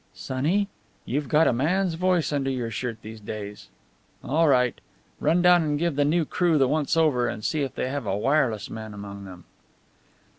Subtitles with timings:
[0.15, 0.67] "Sonny,
[1.05, 3.69] you've got a man's voice under your shirt these days.
[4.23, 4.81] All right.
[5.19, 8.07] Run down and give the new crew the once over, and see if they have
[8.07, 9.45] a wireless man among them."